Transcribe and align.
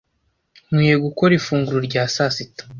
Nkwiye 0.69 0.95
gukora 1.05 1.31
ifunguro 1.39 1.79
rya 1.87 2.03
sasita. 2.13 2.63